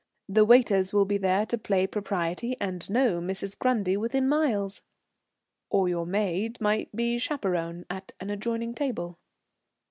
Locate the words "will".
0.93-1.05